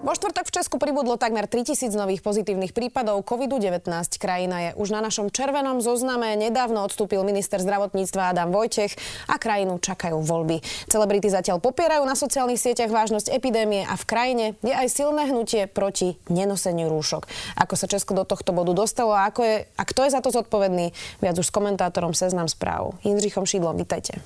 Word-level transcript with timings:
Vo 0.00 0.16
štvrtok 0.16 0.48
v 0.48 0.54
Česku 0.56 0.80
pribudlo 0.80 1.20
takmer 1.20 1.44
3000 1.44 1.92
nových 1.92 2.24
pozitívnych 2.24 2.72
prípadov 2.72 3.20
COVID-19. 3.20 3.84
Krajina 4.16 4.56
je 4.64 4.70
už 4.80 4.96
na 4.96 5.04
našom 5.04 5.28
červenom 5.28 5.84
zozname. 5.84 6.40
Nedávno 6.40 6.80
odstúpil 6.88 7.20
minister 7.20 7.60
zdravotníctva 7.60 8.32
Adam 8.32 8.48
Vojtech 8.48 8.96
a 9.28 9.36
krajinu 9.36 9.76
čakajú 9.76 10.24
voľby. 10.24 10.64
Celebrity 10.88 11.28
zatiaľ 11.28 11.60
popierajú 11.60 12.00
na 12.08 12.16
sociálnych 12.16 12.56
sieťach 12.56 12.88
vážnosť 12.88 13.28
epidémie 13.28 13.84
a 13.84 13.92
v 13.92 14.08
krajine 14.08 14.46
je 14.64 14.72
aj 14.72 14.88
silné 14.88 15.28
hnutie 15.28 15.68
proti 15.68 16.16
nenoseniu 16.32 16.88
rúšok. 16.88 17.28
Ako 17.60 17.76
sa 17.76 17.84
Česko 17.84 18.16
do 18.16 18.24
tohto 18.24 18.56
bodu 18.56 18.72
dostalo 18.72 19.12
a, 19.12 19.28
ako 19.28 19.44
je, 19.44 19.68
a 19.68 19.82
kto 19.84 20.08
je 20.08 20.16
za 20.16 20.24
to 20.24 20.32
zodpovedný? 20.32 20.96
Viac 21.20 21.36
už 21.36 21.44
s 21.44 21.52
komentátorom 21.52 22.16
Seznam 22.16 22.48
správ. 22.48 22.96
Jindřichom 23.04 23.44
Šídlom, 23.44 23.76
vítajte. 23.76 24.16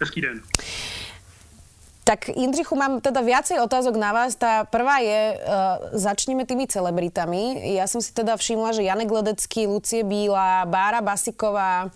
Hezký 0.00 0.24
den. 0.24 0.40
Tak 2.04 2.28
Indrichu, 2.36 2.76
mám 2.76 3.00
teda 3.00 3.24
viacej 3.24 3.64
otázok 3.64 3.96
na 3.96 4.12
vás. 4.12 4.36
Tá 4.36 4.68
prvá 4.68 5.00
je, 5.00 5.40
uh, 5.40 5.96
začneme 5.96 6.44
tými 6.44 6.68
celebritami. 6.68 7.72
Ja 7.72 7.88
som 7.88 8.04
si 8.04 8.12
teda 8.12 8.36
všimla, 8.36 8.76
že 8.76 8.84
Janek 8.84 9.08
Ledecký, 9.08 9.64
Lucie 9.64 10.04
Bíla, 10.04 10.68
Bára 10.68 11.00
Basiková. 11.00 11.88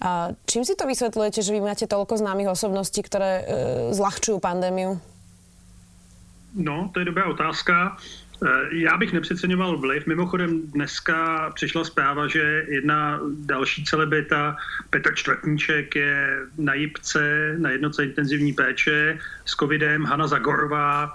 Uh, 0.00 0.32
čím 0.48 0.64
si 0.64 0.72
to 0.72 0.88
vysvetľujete, 0.88 1.44
že 1.44 1.52
vy 1.52 1.60
máte 1.60 1.84
toľko 1.84 2.24
známych 2.24 2.48
osobností, 2.48 3.04
ktoré 3.04 3.32
uh, 3.36 3.44
zľahčujú 3.92 4.40
pandémiu? 4.40 4.96
No, 6.56 6.88
to 6.96 7.04
je 7.04 7.12
dobrá 7.12 7.28
otázka. 7.28 8.00
Eh, 8.46 8.48
já 8.70 8.96
bych 8.96 9.12
nepřeceňoval 9.12 9.76
vliv. 9.76 10.06
Mimochodem 10.06 10.60
dneska 10.62 11.50
přišla 11.54 11.84
zpráva, 11.84 12.26
že 12.26 12.64
jedna 12.68 13.20
další 13.40 13.84
celebrita, 13.84 14.56
Petr 14.90 15.14
Čtvrtníček, 15.14 15.96
je 15.96 16.38
na 16.58 16.74
jipce 16.74 17.54
na 17.58 17.70
jednoce 17.70 18.04
intenzivní 18.04 18.52
péče 18.52 19.18
s 19.44 19.52
covidem, 19.52 20.04
Hanna 20.04 20.26
Zagorová, 20.26 21.12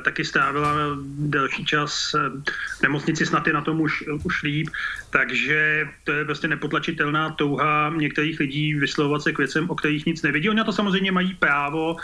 taky 0.00 0.24
strávila 0.24 0.74
delší 1.18 1.64
čas 1.64 2.14
eh, 2.14 2.30
v 2.78 2.82
nemocnici, 2.82 3.26
snad 3.26 3.46
je 3.46 3.52
na 3.52 3.60
tom 3.60 3.80
už, 3.80 4.04
už 4.24 4.42
líp, 4.42 4.68
takže 5.10 5.88
to 6.04 6.12
je 6.12 6.24
prostě 6.24 6.48
nepotlačitelná 6.48 7.30
touha 7.30 7.92
některých 7.96 8.40
lidí 8.40 8.74
vyslovovat 8.74 9.22
se 9.22 9.32
k 9.32 9.38
věcem, 9.38 9.70
o 9.70 9.74
kterých 9.74 10.06
nic 10.06 10.22
nevidí. 10.22 10.48
Oni 10.48 10.58
na 10.58 10.64
to 10.64 10.72
samozřejmě 10.72 11.12
mají 11.12 11.34
právo, 11.34 11.96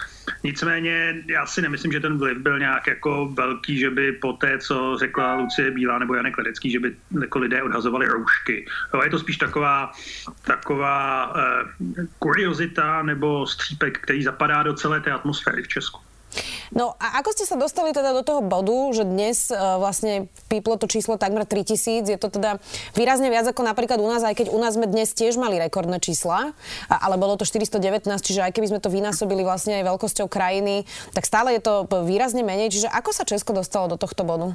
nicméně 0.45 1.23
já 1.27 1.47
si 1.47 1.63
nemyslím, 1.63 1.93
že 1.93 2.01
ten 2.01 2.19
vliv 2.19 2.39
byl 2.39 2.59
nějak 2.59 2.87
jako 2.87 3.29
velký, 3.29 3.79
že 3.79 3.91
by 3.91 4.13
po 4.13 4.33
té, 4.33 4.59
co 4.59 4.97
řekla 4.99 5.35
Lucie 5.35 5.71
Bílá 5.71 5.99
nebo 5.99 6.15
Janek 6.15 6.39
Ledecký, 6.39 6.71
že 6.71 6.81
by 6.81 6.97
jako 7.21 7.39
lidé 7.39 7.63
odhazovali 7.63 8.07
roušky. 8.07 8.67
Jo, 8.95 9.03
je 9.03 9.11
to 9.11 9.19
spíš 9.19 9.37
taková, 9.37 9.93
taková 10.45 11.35
eh, 11.37 12.07
kuriozita 12.19 13.03
nebo 13.03 13.47
střípek, 13.47 13.99
který 13.99 14.23
zapadá 14.23 14.63
do 14.63 14.75
celé 14.75 15.01
té 15.01 15.13
atmosféry 15.13 15.63
v 15.63 15.69
Česku. 15.69 16.01
No 16.75 16.99
a 16.99 17.21
ako 17.23 17.31
ste 17.37 17.45
sa 17.47 17.55
dostali 17.55 17.95
teda 17.95 18.17
do 18.17 18.23
toho 18.27 18.41
bodu, 18.43 18.75
že 18.95 19.07
dnes 19.07 19.51
uh, 19.51 19.79
vlastne 19.79 20.27
píplo 20.51 20.75
to 20.81 20.91
číslo 20.91 21.21
takmer 21.21 21.47
3000, 21.47 22.09
je 22.09 22.19
to 22.19 22.29
teda 22.33 22.59
výrazne 22.99 23.31
viac 23.31 23.47
ako 23.47 23.63
napríklad 23.63 24.03
u 24.03 24.09
nás, 24.09 24.25
aj 24.27 24.35
keď 24.35 24.47
u 24.51 24.59
nás 24.59 24.75
sme 24.75 24.91
dnes 24.91 25.15
tiež 25.15 25.39
mali 25.39 25.61
rekordné 25.61 26.03
čísla, 26.03 26.57
a, 26.91 26.95
ale 27.07 27.21
bolo 27.21 27.39
to 27.39 27.47
419, 27.47 28.07
čiže 28.23 28.43
aj 28.43 28.53
keby 28.55 28.67
sme 28.71 28.81
to 28.83 28.91
vynásobili 28.91 29.43
vlastne 29.47 29.79
aj 29.83 29.85
veľkosťou 29.87 30.27
krajiny, 30.27 30.89
tak 31.15 31.27
stále 31.27 31.55
je 31.55 31.63
to 31.63 31.87
výrazne 32.07 32.43
menej. 32.43 32.73
Čiže 32.73 32.89
ako 32.91 33.11
sa 33.15 33.29
Česko 33.29 33.55
dostalo 33.55 33.91
do 33.91 33.97
tohto 34.01 34.27
bodu? 34.27 34.55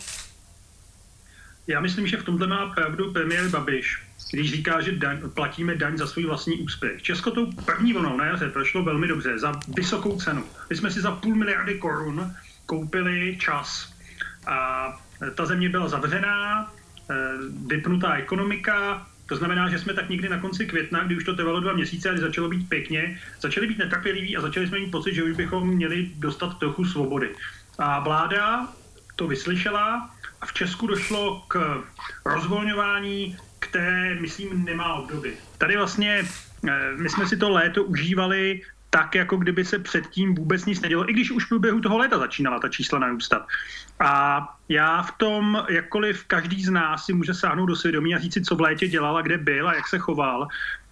Já 1.67 1.79
myslím, 1.81 2.07
že 2.07 2.17
v 2.17 2.23
tomhle 2.23 2.47
má 2.47 2.69
pravdu 2.69 3.13
premiér 3.13 3.49
Babiš 3.49 4.11
když 4.31 4.51
říká, 4.51 4.81
že 4.81 4.91
daň, 4.91 5.29
platíme 5.33 5.75
daň 5.75 5.97
za 5.97 6.07
svůj 6.07 6.25
vlastní 6.25 6.57
úspěch. 6.57 7.01
Česko 7.01 7.31
tou 7.31 7.51
první 7.65 7.93
vlnou 7.93 8.17
na 8.17 8.25
jaře 8.25 8.49
prošlo 8.49 8.83
velmi 8.83 9.07
dobře, 9.07 9.39
za 9.39 9.59
vysokou 9.67 10.17
cenu. 10.17 10.43
My 10.69 10.75
jsme 10.75 10.91
si 10.91 11.01
za 11.01 11.11
půl 11.11 11.35
miliardy 11.35 11.79
korun 11.79 12.33
koupili 12.65 13.37
čas. 13.39 13.93
A 14.47 14.87
ta 15.35 15.45
země 15.45 15.69
byla 15.69 15.87
zavřená, 15.87 16.71
eh, 17.09 17.13
vypnutá 17.67 18.13
ekonomika, 18.13 19.07
to 19.25 19.35
znamená, 19.35 19.69
že 19.69 19.79
jsme 19.79 19.93
tak 19.93 20.09
někdy 20.09 20.29
na 20.29 20.39
konci 20.39 20.65
května, 20.65 21.03
kdy 21.03 21.15
už 21.15 21.23
to 21.23 21.35
trvalo 21.35 21.59
dva 21.59 21.73
měsíce 21.73 22.09
a 22.09 22.17
začalo 22.17 22.49
být 22.49 22.69
pěkně, 22.69 23.19
začali 23.41 23.67
být 23.67 23.77
netrpěliví 23.77 24.37
a 24.37 24.41
začali 24.41 24.67
jsme 24.67 24.79
mít 24.79 24.91
pocit, 24.91 25.13
že 25.13 25.23
už 25.23 25.35
bychom 25.35 25.67
měli 25.67 26.11
dostat 26.15 26.59
trochu 26.59 26.85
svobody. 26.85 27.35
A 27.79 27.99
vláda 27.99 28.67
to 29.15 29.27
vyslyšela 29.27 30.09
a 30.41 30.45
v 30.45 30.53
Česku 30.53 30.87
došlo 30.87 31.43
k 31.47 31.83
rozvolňování 32.25 33.37
které, 33.61 34.15
myslím, 34.15 34.65
nemá 34.65 34.93
obdoby. 34.93 35.37
Tady 35.57 35.77
vlastně 35.77 36.23
eh, 36.67 36.91
my 36.97 37.09
jsme 37.09 37.27
si 37.27 37.37
to 37.37 37.49
léto 37.49 37.83
užívali 37.83 38.61
tak, 38.89 39.15
jako 39.15 39.37
kdyby 39.37 39.65
se 39.65 39.79
předtím 39.79 40.35
vůbec 40.35 40.65
nic 40.65 40.81
nedělo, 40.81 41.09
i 41.09 41.13
když 41.13 41.31
už 41.31 41.45
v 41.45 41.49
průběhu 41.49 41.81
toho 41.81 41.97
léta 41.97 42.19
začínala 42.19 42.59
ta 42.59 42.69
čísla 42.69 42.99
narůstat. 42.99 43.47
A 43.99 44.43
já 44.69 45.01
v 45.01 45.11
tom, 45.17 45.63
jakkoliv 45.69 46.25
každý 46.27 46.63
z 46.63 46.69
nás 46.69 47.05
si 47.05 47.13
může 47.13 47.33
sáhnout 47.33 47.65
do 47.65 47.75
svědomí 47.75 48.15
a 48.15 48.19
říct 48.19 48.33
si, 48.33 48.41
co 48.41 48.55
v 48.55 48.61
létě 48.61 48.87
dělal 48.87 49.17
a 49.17 49.21
kde 49.21 49.37
byl 49.37 49.69
a 49.69 49.75
jak 49.75 49.87
se 49.87 49.97
choval, 49.97 50.47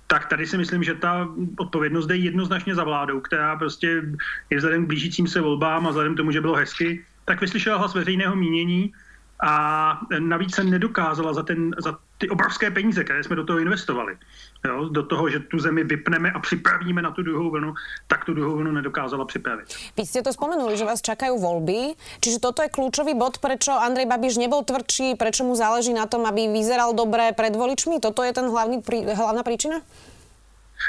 tak 0.08 0.26
tady 0.26 0.48
si 0.48 0.58
myslím, 0.58 0.84
že 0.84 0.96
ta 0.96 1.28
odpovědnost 1.58 2.08
jde 2.08 2.16
jednoznačně 2.16 2.76
za 2.76 2.84
vládou, 2.84 3.20
která 3.20 3.56
prostě 3.56 4.02
je 4.50 4.58
vzhledem 4.58 4.86
k 4.86 4.88
blížícím 4.88 5.28
se 5.28 5.42
volbám 5.42 5.88
a 5.88 5.90
vzhledem 5.90 6.14
k 6.14 6.18
tomu, 6.18 6.32
že 6.32 6.42
bylo 6.42 6.56
hezky, 6.56 7.06
tak 7.26 7.42
vyslyšela 7.42 7.78
hlas 7.78 7.94
veřejného 7.94 8.36
mínění 8.36 8.94
a 9.40 10.00
navíc 10.20 10.56
se 10.56 10.64
nedokázala 10.64 11.34
za, 11.34 11.44
ten, 11.44 11.72
za 11.78 11.98
ty 12.18 12.30
obrovské 12.30 12.72
peníze, 12.72 13.04
které 13.04 13.24
jsme 13.24 13.36
do 13.36 13.44
toho 13.44 13.60
investovali, 13.60 14.18
jo, 14.66 14.90
do 14.90 15.04
toho, 15.04 15.30
že 15.30 15.40
tu 15.40 15.60
zemi 15.60 15.84
vypneme 15.84 16.32
a 16.32 16.40
připravíme 16.40 17.02
na 17.02 17.12
tu 17.12 17.24
druhou 17.24 17.52
vlnu, 17.52 17.74
tak 18.08 18.26
tu 18.26 18.34
druhou 18.34 18.56
vlnu 18.56 18.72
nedokázala 18.72 19.26
připravit. 19.26 19.76
Vy 19.98 20.06
jste 20.06 20.22
to 20.22 20.34
spomenuli, 20.34 20.78
že 20.78 20.86
vás 20.86 21.02
čakají 21.02 21.40
volby, 21.40 21.96
čiže 22.20 22.40
toto 22.40 22.62
je 22.62 22.70
kľúčový 22.70 23.16
bod, 23.16 23.40
prečo 23.40 23.72
Andrej 23.72 24.06
Babiš 24.06 24.38
nebol 24.38 24.68
tvrdší, 24.68 25.16
prečo 25.16 25.48
mu 25.48 25.56
záleží 25.56 25.96
na 25.96 26.06
tom, 26.06 26.28
aby 26.28 26.52
vyzeral 26.52 26.92
dobré 26.92 27.32
pred 27.32 27.56
voličmi? 27.56 28.04
Toto 28.04 28.24
je 28.24 28.36
ten 28.36 28.52
hlavný, 28.52 28.84
hlavná 29.16 29.44
príčina? 29.44 29.80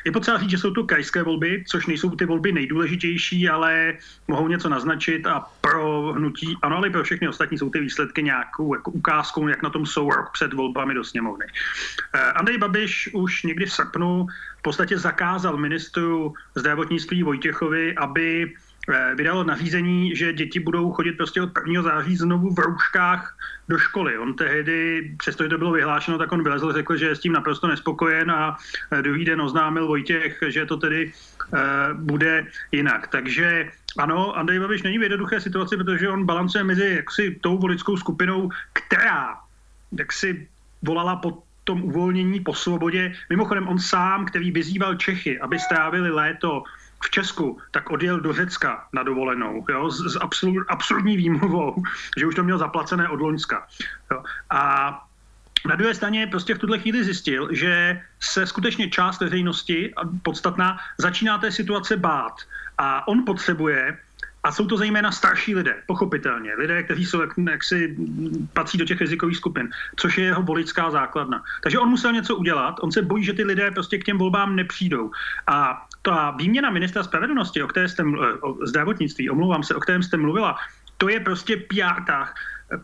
Je 0.05 0.13
potřeba 0.13 0.39
říct, 0.39 0.51
že 0.51 0.59
jsou 0.59 0.71
to 0.71 0.85
krajské 0.85 1.23
volby, 1.23 1.65
což 1.67 1.87
nejsou 1.87 2.11
ty 2.11 2.25
volby 2.25 2.53
nejdůležitější, 2.53 3.49
ale 3.49 3.95
mohou 4.29 4.49
něco 4.49 4.69
naznačit 4.69 5.27
a 5.27 5.47
pro 5.61 6.13
hnutí, 6.13 6.57
ano, 6.63 6.77
ale 6.77 6.91
pro 6.91 7.05
všechny 7.05 7.29
ostatní 7.29 7.59
jsou 7.59 7.71
ty 7.71 7.81
výsledky 7.81 8.23
nějakou 8.23 8.75
jako 8.75 8.91
ukázkou, 8.91 9.49
jak 9.49 9.63
na 9.63 9.71
tom 9.71 9.87
jsou 9.87 10.11
rok 10.11 10.31
před 10.33 10.53
volbami 10.53 10.95
do 10.95 11.05
sněmovny. 11.05 11.45
Eh, 12.15 12.33
Andrej 12.33 12.59
Babiš 12.59 13.11
už 13.15 13.43
někdy 13.43 13.67
v 13.67 13.73
srpnu 13.73 14.27
v 14.59 14.63
podstatě 14.63 14.99
zakázal 14.99 15.57
ministru 15.57 16.35
zdravotnictví 16.55 17.23
Vojtěchovi, 17.23 17.95
aby 17.95 18.55
vydalo 19.15 19.45
nařízení, 19.45 20.17
že 20.17 20.33
děti 20.33 20.61
budou 20.61 20.93
chodit 20.93 21.13
prostě 21.13 21.43
od 21.43 21.51
1. 21.67 21.83
září 21.83 22.17
znovu 22.17 22.55
v 22.55 22.59
rouškách 22.59 23.37
do 23.69 23.79
školy. 23.79 24.19
On 24.19 24.35
tehdy, 24.35 25.11
přestože 25.19 25.49
to 25.49 25.59
bylo 25.59 25.73
vyhlášeno, 25.73 26.19
tak 26.19 26.33
on 26.33 26.45
vylezl, 26.45 26.73
řekl, 26.73 26.97
že 26.97 27.07
je 27.07 27.17
s 27.17 27.21
tím 27.21 27.33
naprosto 27.33 27.67
nespokojen 27.67 28.31
a 28.31 28.57
eh, 28.91 29.03
druhý 29.03 29.25
den 29.25 29.41
oznámil 29.41 29.87
Vojtěch, 29.87 30.39
že 30.49 30.67
to 30.67 30.77
tedy 30.77 31.13
uh, 31.53 31.59
bude 31.95 32.47
jinak. 32.73 33.09
Takže 33.09 33.71
ano, 33.99 34.39
Andrej 34.39 34.61
Babiš 34.61 34.83
není 34.83 34.99
v 34.99 35.03
jednoduché 35.03 35.41
situaci, 35.41 35.77
protože 35.77 36.09
on 36.09 36.27
balancuje 36.27 36.65
mezi 36.65 36.95
jaksi 36.97 37.39
tou 37.41 37.59
voličskou 37.59 37.97
skupinou, 37.97 38.51
která 38.73 39.37
jaksi 39.99 40.49
volala 40.83 41.17
po 41.17 41.43
tom 41.65 41.83
uvolnění 41.83 42.41
po 42.41 42.55
svobodě. 42.55 43.13
Mimochodem 43.31 43.69
on 43.69 43.79
sám, 43.79 44.25
který 44.27 44.51
vyzýval 44.51 44.95
Čechy, 44.95 45.39
aby 45.41 45.59
strávili 45.59 46.11
léto 46.11 46.63
v 47.05 47.11
Česku, 47.11 47.59
tak 47.71 47.91
odjel 47.91 48.21
do 48.21 48.33
Řecka 48.33 48.89
na 48.93 49.03
dovolenou, 49.03 49.65
jo, 49.71 49.91
s, 49.91 50.13
s 50.13 50.17
absurd, 50.17 50.67
absurdní 50.69 51.17
výmluvou, 51.17 51.83
že 52.19 52.27
už 52.27 52.35
to 52.35 52.45
měl 52.45 52.59
zaplacené 52.59 53.09
od 53.09 53.21
Loňska. 53.21 53.67
Jo. 54.11 54.23
A 54.51 54.91
na 55.69 55.77
druhé 55.77 55.95
straně 55.95 56.27
prostě 56.27 56.55
v 56.55 56.59
tuhle 56.59 56.79
chvíli 56.79 57.05
zjistil, 57.05 57.49
že 57.53 58.03
se 58.21 58.47
skutečně 58.47 58.91
část 58.91 59.21
veřejnosti, 59.21 59.95
podstatná, 60.23 60.79
začíná 60.99 61.39
té 61.39 61.53
situace 61.53 61.97
bát. 61.97 62.35
A 62.79 63.09
on 63.09 63.25
potřebuje 63.25 63.99
a 64.43 64.53
jsou 64.53 64.67
to 64.67 64.77
zejména 64.77 65.13
starší 65.13 65.55
lidé, 65.55 65.83
pochopitelně. 65.87 66.55
Lidé, 66.55 66.83
kteří 66.83 67.07
jsou, 67.07 67.21
jak, 67.21 67.31
jak 67.51 67.65
si 67.65 67.97
patří 68.53 68.79
do 68.79 68.85
těch 68.85 69.01
rizikových 69.01 69.37
skupin, 69.37 69.69
což 69.97 70.19
je 70.19 70.25
jeho 70.25 70.43
voličská 70.43 70.91
základna. 70.91 71.43
Takže 71.63 71.79
on 71.79 71.89
musel 71.89 72.13
něco 72.13 72.37
udělat, 72.37 72.81
on 72.81 72.93
se 72.93 73.03
bojí, 73.03 73.25
že 73.25 73.33
ty 73.33 73.45
lidé 73.45 73.71
prostě 73.71 73.99
k 73.99 74.05
těm 74.05 74.19
volbám 74.19 74.57
nepřijdou. 74.57 75.11
A 75.47 75.87
ta 76.03 76.31
výměna 76.31 76.71
ministra 76.71 77.03
spravedlnosti, 77.03 77.63
o 77.63 77.67
které 77.67 77.89
jste, 77.89 78.03
o 78.41 78.67
zdravotnictví, 78.67 79.31
omlouvám 79.31 79.63
se, 79.63 79.75
o 79.75 79.81
kterém 79.81 80.03
jste 80.03 80.17
mluvila, 80.17 80.57
to 80.99 81.09
je 81.09 81.21
prostě 81.21 81.57
PR 81.57 82.05
tah. 82.07 82.35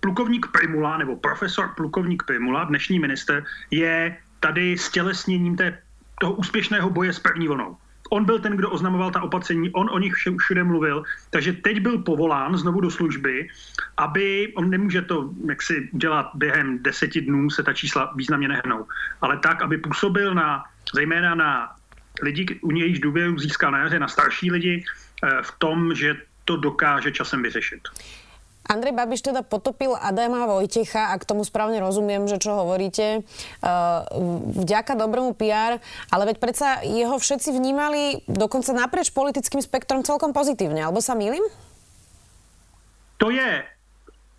Plukovník 0.01 0.47
Primula, 0.53 0.99
nebo 0.99 1.17
profesor 1.17 1.69
plukovník 1.77 2.23
Primula, 2.23 2.65
dnešní 2.65 2.99
minister, 2.99 3.45
je 3.71 4.17
tady 4.41 4.79
stělesněním 4.79 5.57
té, 5.57 5.79
toho 6.21 6.33
úspěšného 6.33 6.91
boje 6.91 7.13
s 7.13 7.19
první 7.19 7.49
vlnou. 7.49 7.77
on 8.11 8.25
byl 8.25 8.39
ten, 8.39 8.57
kdo 8.57 8.71
oznamoval 8.71 9.11
ta 9.11 9.23
opatření, 9.23 9.71
on 9.71 9.91
o 9.91 9.99
nich 9.99 10.15
všude 10.39 10.65
mluvil, 10.65 11.03
takže 11.31 11.53
teď 11.53 11.81
byl 11.81 11.99
povolán 11.99 12.57
znovu 12.57 12.81
do 12.81 12.91
služby, 12.91 13.49
aby, 13.97 14.53
on 14.57 14.71
nemůže 14.71 15.03
to 15.03 15.31
jak 15.49 15.63
si 15.63 15.91
udělat 15.93 16.31
během 16.35 16.83
deseti 16.83 17.21
dnů, 17.21 17.51
se 17.51 17.63
ta 17.63 17.73
čísla 17.73 18.13
významně 18.17 18.49
nehnou, 18.49 18.87
ale 19.21 19.39
tak, 19.39 19.63
aby 19.63 19.79
působil 19.79 20.35
na, 20.35 20.65
zejména 20.95 21.35
na 21.35 21.75
lidi, 22.23 22.47
u 22.63 22.71
nějž 22.71 22.99
důvěru 22.99 23.39
získal 23.39 23.71
na 23.71 23.79
jaře, 23.79 23.99
na 23.99 24.09
starší 24.09 24.51
lidi, 24.51 24.85
eh, 24.85 25.43
v 25.43 25.51
tom, 25.59 25.95
že 25.95 26.15
to 26.45 26.57
dokáže 26.57 27.13
časem 27.13 27.43
vyřešit. 27.43 27.81
Andrej 28.67 28.99
Babiš 28.99 29.23
teda 29.23 29.47
potopil 29.47 29.95
Adama 29.95 30.43
Vojtecha, 30.51 31.15
ak 31.15 31.23
tomu 31.23 31.47
správne 31.47 31.79
rozumiem, 31.79 32.27
že 32.27 32.43
čo 32.43 32.51
hovoríte, 32.51 33.23
uh, 33.23 34.03
vďaka 34.59 34.99
dobrému 34.99 35.39
PR, 35.39 35.79
ale 36.11 36.23
veď 36.27 36.37
predsa 36.43 36.83
jeho 36.83 37.15
všetci 37.15 37.55
vnímali 37.55 38.27
dokonca 38.27 38.75
naprieč 38.75 39.15
politickým 39.15 39.63
spektrom 39.63 40.03
celkom 40.03 40.35
pozitívne, 40.35 40.83
alebo 40.83 40.99
sa 40.99 41.15
mýlim? 41.15 41.47
To 43.23 43.31
je 43.31 43.76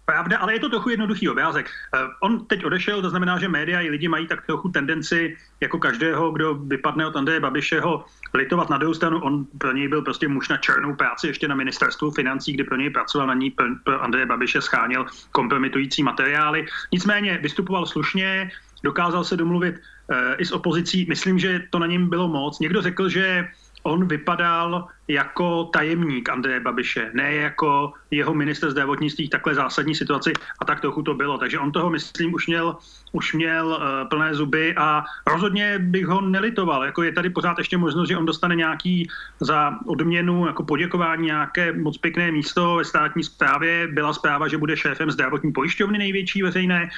pravda, 0.08 0.40
ale 0.40 0.54
je 0.54 0.60
to 0.60 0.70
trochu 0.70 0.90
jednoduchý 0.90 1.30
obrázek. 1.30 1.68
Uh, 1.68 2.08
on 2.24 2.46
teď 2.48 2.66
odešel, 2.66 3.02
to 3.02 3.10
znamená, 3.10 3.40
že 3.40 3.52
média 3.52 3.84
i 3.84 3.90
lidi 3.92 4.08
mají 4.08 4.28
tak 4.28 4.46
trochu 4.48 4.70
tendenci, 4.70 5.36
jako 5.60 5.80
každého, 5.80 6.32
kdo 6.32 6.54
vypadne 6.54 7.06
od 7.08 7.16
Andreje 7.16 7.40
Babišeho, 7.40 8.06
litovat 8.34 8.70
na 8.70 8.78
druhou 8.78 8.94
stranu. 8.94 9.20
On 9.20 9.46
pro 9.58 9.72
něj 9.72 9.88
byl 9.88 10.02
prostě 10.02 10.28
muž 10.28 10.50
na 10.50 10.58
černou 10.58 10.96
práci 10.96 11.28
ještě 11.28 11.48
na 11.48 11.56
ministerstvu 11.56 12.12
financí, 12.12 12.54
kdy 12.54 12.64
pro 12.64 12.76
něj 12.76 12.90
pracoval 12.90 13.28
na 13.28 13.34
ní 13.34 13.52
pro 13.84 14.04
Andreje 14.04 14.26
Babiše 14.26 14.62
scháněl 14.62 15.06
kompromitující 15.32 16.04
materiály. 16.04 16.66
Nicméně 16.92 17.40
vystupoval 17.44 17.86
slušně, 17.86 18.52
dokázal 18.84 19.24
se 19.24 19.38
domluvit 19.38 19.76
uh, 19.76 20.40
i 20.40 20.46
s 20.46 20.52
opozicí. 20.52 21.06
Myslím, 21.10 21.40
že 21.40 21.68
to 21.70 21.80
na 21.80 21.88
něm 21.88 22.10
bylo 22.10 22.28
moc. 22.28 22.60
Někdo 22.60 22.82
řekl, 22.82 23.10
že 23.10 23.48
on 23.84 24.08
vypadal 24.08 24.88
jako 25.08 25.64
tajemník 25.64 26.30
Andreje 26.30 26.60
Babiše, 26.60 27.12
ne 27.14 27.34
jako 27.34 27.94
jeho 28.12 28.34
minister 28.34 28.72
zdravotnictví 28.72 29.28
v 29.28 29.30
takhle 29.30 29.56
zásadní 29.56 29.96
situaci 29.96 30.34
a 30.60 30.66
tak 30.66 30.82
trochu 30.82 31.02
to 31.02 31.14
bylo. 31.14 31.38
Takže 31.38 31.60
on 31.60 31.72
toho, 31.72 31.90
myslím, 31.90 32.34
už 32.34 32.48
měl, 32.48 32.78
už 33.12 33.34
měl 33.34 33.68
uh, 33.68 34.10
plné 34.10 34.36
zuby 34.36 34.76
a 34.76 35.04
rozhodně 35.28 35.80
bych 35.80 36.06
ho 36.06 36.22
nelitoval. 36.22 36.84
Jako 36.84 37.04
je 37.04 37.12
tady 37.12 37.30
pořád 37.30 37.58
ještě 37.58 37.78
možnost, 37.78 38.08
že 38.08 38.18
on 38.18 38.26
dostane 38.26 38.56
nějaký 38.56 39.08
za 39.40 39.80
odměnu, 39.86 40.48
jako 40.48 40.64
poděkování 40.64 41.26
nějaké 41.26 41.74
moc 41.74 41.98
pěkné 41.98 42.32
místo 42.32 42.76
ve 42.76 42.86
státní 42.86 43.24
správě. 43.24 43.88
Byla 43.88 44.14
zpráva, 44.14 44.48
že 44.48 44.58
bude 44.58 44.78
šéfem 44.78 45.12
zdravotní 45.12 45.52
pojišťovny 45.52 45.98
největší 45.98 46.44
veřejné, 46.44 46.90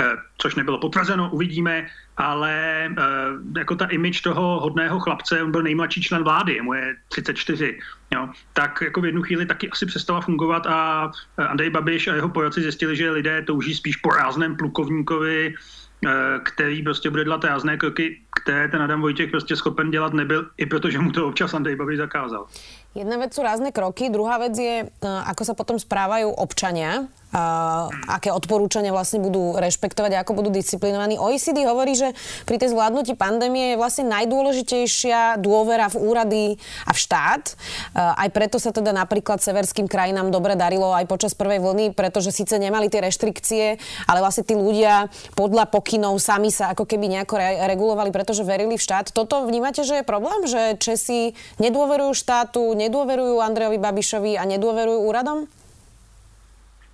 uh, 0.00 0.06
což 0.38 0.54
nebylo 0.54 0.78
potvrzeno, 0.78 1.30
uvidíme 1.32 1.86
ale 2.16 2.88
uh, 2.90 3.58
jako 3.58 3.76
ta 3.76 3.86
image 3.86 4.20
toho 4.20 4.60
hodného 4.60 5.00
chlapce, 5.00 5.42
on 5.42 5.50
byl 5.50 5.62
nejmladší 5.62 6.02
člen 6.02 6.24
vlády, 6.24 6.60
mu 6.62 6.74
je 6.74 6.96
34, 7.08 7.51
jo, 8.14 8.28
tak 8.52 8.82
jako 8.82 9.00
v 9.00 9.04
jednu 9.04 9.22
chvíli 9.22 9.46
taky 9.46 9.70
asi 9.70 9.86
přestala 9.86 10.20
fungovat 10.20 10.66
a 10.66 11.10
Andrej 11.36 11.70
Babiš 11.70 12.08
a 12.08 12.14
jeho 12.14 12.28
poradci 12.28 12.62
zjistili, 12.62 12.96
že 12.96 13.10
lidé 13.10 13.42
touží 13.42 13.74
spíš 13.74 13.96
po 13.96 14.10
rázném 14.10 14.56
plukovníkovi, 14.56 15.54
uh, 15.54 16.10
který 16.44 16.82
prostě 16.82 17.10
bude 17.10 17.24
dělat 17.24 17.44
rázné 17.44 17.76
kroky, 17.76 18.20
které 18.42 18.68
ten 18.68 18.82
Adam 18.82 19.00
Vojtěch 19.00 19.30
prostě 19.30 19.56
schopen 19.56 19.90
dělat 19.90 20.12
nebyl, 20.12 20.50
i 20.56 20.66
protože 20.66 20.98
mu 20.98 21.12
to 21.12 21.28
občas 21.28 21.54
Andrej 21.54 21.76
Babiš 21.76 21.98
zakázal. 21.98 22.46
Jedna 22.92 23.16
vec 23.16 23.32
sú 23.32 23.40
rázne 23.40 23.72
kroky, 23.72 24.12
druhá 24.12 24.36
vec 24.36 24.52
je, 24.52 24.84
ako 25.00 25.42
sa 25.48 25.56
potom 25.56 25.80
správajú 25.80 26.28
občania 26.28 27.08
aké 28.06 28.28
odporúčania 28.28 28.92
vlastne 28.92 29.24
budú 29.24 29.56
rešpektovať 29.56 30.12
a 30.14 30.20
ako 30.20 30.36
budú 30.36 30.52
disciplinovaní. 30.52 31.16
OECD 31.16 31.64
hovorí, 31.64 31.96
že 31.96 32.12
pri 32.44 32.60
tej 32.60 32.76
zvládnutí 32.76 33.16
pandémie 33.16 33.72
je 33.74 33.80
vlastne 33.80 34.04
najdôležitejšia 34.12 35.40
dôvera 35.40 35.88
v 35.88 35.96
úrady 35.96 36.44
a 36.84 36.92
v 36.92 36.98
štát. 37.00 37.44
Aj 37.96 38.28
preto 38.28 38.60
sa 38.60 38.68
teda 38.68 38.92
napríklad 38.92 39.40
severským 39.40 39.88
krajinám 39.88 40.28
dobre 40.28 40.60
darilo 40.60 40.92
aj 40.92 41.08
počas 41.08 41.32
prvej 41.32 41.64
vlny, 41.64 41.96
pretože 41.96 42.36
síce 42.36 42.60
nemali 42.60 42.92
tie 42.92 43.00
reštrikcie, 43.00 43.80
ale 44.04 44.20
vlastne 44.20 44.44
tí 44.44 44.52
ľudia 44.52 45.08
podľa 45.32 45.72
pokynov 45.72 46.20
sami 46.20 46.52
sa 46.52 46.76
ako 46.76 46.84
keby 46.84 47.08
nejako 47.08 47.40
re- 47.40 47.64
regulovali, 47.72 48.12
pretože 48.12 48.44
verili 48.44 48.76
v 48.76 48.84
štát. 48.84 49.08
Toto 49.08 49.48
vnímate, 49.48 49.88
že 49.88 50.00
je 50.00 50.04
problém, 50.04 50.44
že 50.44 50.76
Česi 50.76 51.32
nedôverujú 51.56 52.12
štátu, 52.12 52.76
nedôverujú 52.76 53.40
Andrejovi 53.40 53.80
Babišovi 53.80 54.36
a 54.36 54.44
nedôverujú 54.44 55.00
úradom? 55.08 55.48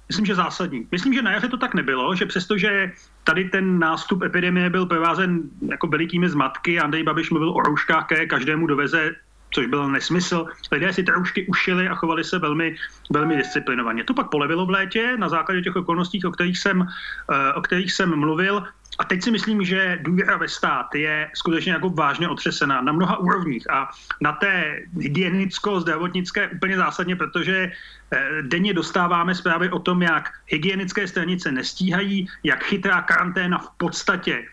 Myslím, 0.08 0.26
že 0.26 0.34
zásadní. 0.34 0.88
Myslím, 0.90 1.14
že 1.14 1.22
na 1.22 1.32
jaře 1.32 1.48
to 1.48 1.56
tak 1.56 1.74
nebylo, 1.74 2.14
že 2.14 2.26
přestože 2.26 2.92
tady 3.24 3.44
ten 3.44 3.78
nástup 3.78 4.22
epidemie 4.22 4.70
byl 4.70 4.86
provázen 4.86 5.40
jako 5.70 5.86
velikými 5.86 6.28
zmatky, 6.28 6.80
Andrej 6.80 7.02
Babiš 7.02 7.30
mluvil 7.30 7.50
o 7.50 7.60
rouškách, 7.60 8.06
které 8.06 8.26
každému 8.26 8.66
doveze 8.66 9.14
což 9.50 9.66
byl 9.66 9.88
nesmysl. 9.88 10.46
Lidé 10.72 10.92
si 10.92 11.02
ty 11.02 11.10
roušky 11.10 11.46
ušili 11.46 11.88
a 11.88 11.94
chovali 11.94 12.24
se 12.24 12.38
velmi, 12.38 12.76
velmi 13.10 13.36
disciplinovaně. 13.36 14.04
To 14.04 14.14
pak 14.14 14.30
polevilo 14.30 14.66
v 14.66 14.70
létě 14.70 15.16
na 15.16 15.28
základě 15.28 15.62
těch 15.62 15.76
okolností, 15.76 16.24
o 16.24 16.30
kterých 16.30 16.58
jsem, 16.58 16.86
eh, 17.32 17.52
o 17.52 17.60
kterých 17.60 17.92
jsem 17.92 18.16
mluvil. 18.16 18.64
A 18.98 19.04
teď 19.04 19.22
si 19.22 19.30
myslím, 19.30 19.64
že 19.64 19.98
důvěra 20.02 20.36
ve 20.36 20.48
stát 20.48 20.94
je 20.94 21.30
skutečně 21.34 21.72
jako 21.72 21.90
vážně 21.90 22.28
otřesená 22.28 22.80
na 22.80 22.92
mnoha 22.92 23.16
úrovních 23.16 23.70
a 23.70 23.88
na 24.20 24.32
té 24.32 24.82
hygienicko-zdravotnické 24.98 26.48
úplně 26.48 26.76
zásadně, 26.76 27.16
protože 27.16 27.70
eh, 28.10 28.42
denně 28.42 28.74
dostáváme 28.74 29.34
zprávy 29.34 29.70
o 29.70 29.78
tom, 29.78 30.02
jak 30.02 30.30
hygienické 30.46 31.08
stanice 31.08 31.52
nestíhají, 31.52 32.26
jak 32.42 32.64
chytrá 32.64 33.02
karanténa 33.02 33.58
v 33.58 33.70
podstatě 33.76 34.44